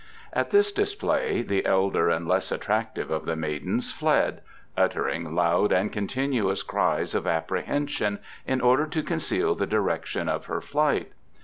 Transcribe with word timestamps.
At 0.33 0.49
this 0.49 0.71
display 0.71 1.43
the 1.43 1.63
elder 1.63 2.09
and 2.09 2.27
less 2.27 2.51
attractive 2.51 3.11
of 3.11 3.25
the 3.27 3.35
maidens 3.35 3.91
fled, 3.91 4.41
uttering 4.75 5.35
loud 5.35 5.71
and 5.71 5.91
continuous 5.93 6.63
cries 6.63 7.13
of 7.13 7.27
apprehension 7.27 8.17
in 8.47 8.61
order 8.61 8.87
to 8.87 9.03
conceal 9.03 9.53
the 9.53 9.67
direction 9.67 10.27
of 10.27 10.45
her 10.45 10.59
flight. 10.59 11.11